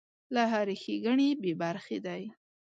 [0.33, 2.23] له هرې ښېګڼې بې برخې دی.